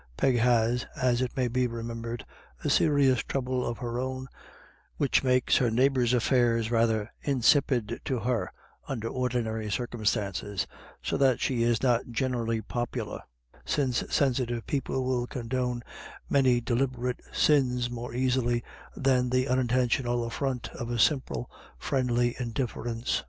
[0.17, 2.25] Peg has, as it may be remembered,
[2.63, 4.27] a serious trouble of her own,
[4.97, 8.51] which makes her neigh bours' affairs rather insipid to her
[8.87, 10.65] under ordinary circumstances,
[11.03, 13.21] so that she is not generally popular,
[13.63, 15.83] since sensitive people will condone
[16.27, 18.63] many deliberate sins more easily
[18.97, 21.47] than the unintentional affront of a simple
[21.77, 23.19] friendly indifference.